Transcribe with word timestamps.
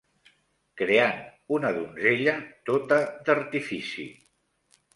Creant 0.81 1.19
una 1.57 1.71
donzella 1.75 2.35
tota 2.73 2.99
d'artifici 3.29 4.11